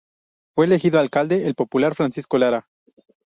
[0.55, 2.65] Fue elegido alcalde el "popular" Francisco Lara.